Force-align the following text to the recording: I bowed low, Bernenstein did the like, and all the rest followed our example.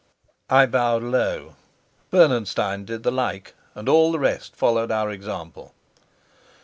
I 0.49 0.65
bowed 0.65 1.03
low, 1.03 1.53
Bernenstein 2.09 2.85
did 2.85 3.03
the 3.03 3.11
like, 3.11 3.53
and 3.75 3.87
all 3.87 4.11
the 4.11 4.17
rest 4.17 4.55
followed 4.55 4.89
our 4.89 5.11
example. 5.11 5.75